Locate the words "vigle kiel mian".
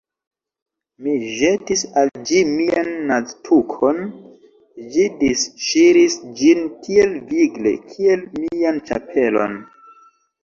7.33-8.81